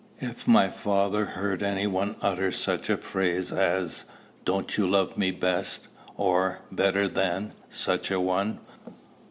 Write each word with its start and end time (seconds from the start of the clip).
If 0.17 0.47
my 0.47 0.67
father 0.69 1.25
heard 1.25 1.61
any 1.61 1.85
one 1.85 2.15
utter 2.23 2.51
such 2.51 2.89
a 2.89 2.97
phrase 2.97 3.51
as 3.51 4.05
"Don't 4.45 4.75
you 4.75 4.87
love 4.89 5.15
me 5.15 5.29
best?" 5.29 5.89
or, 6.17 6.61
"better 6.71 7.07
than" 7.07 7.53
such 7.69 8.09
a 8.09 8.19
one? 8.19 8.61